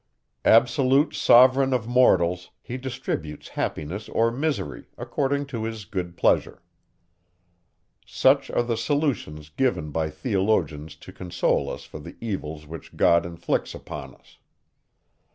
Absolute 0.45 1.13
sovereign 1.13 1.73
of 1.73 1.87
mortals, 1.87 2.49
he 2.63 2.75
distributes 2.75 3.49
happiness 3.49 4.09
or 4.09 4.31
misery, 4.31 4.87
according 4.97 5.45
to 5.45 5.63
his 5.65 5.85
good 5.85 6.17
pleasure." 6.17 6.63
Such 8.03 8.49
are 8.49 8.63
the 8.63 8.77
solutions 8.77 9.49
given 9.49 9.91
by 9.91 10.09
theologians 10.09 10.95
to 10.95 11.11
console 11.13 11.69
us 11.69 11.83
for 11.83 11.99
the 11.99 12.17
evils 12.19 12.65
which 12.65 12.95
God 12.95 13.27
inflicts 13.27 13.75
upon 13.75 14.15
us. 14.15 14.39